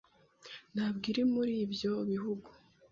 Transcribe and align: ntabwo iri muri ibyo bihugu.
ntabwo 0.73 1.03
iri 1.11 1.23
muri 1.33 1.53
ibyo 1.65 1.93
bihugu. 2.09 2.49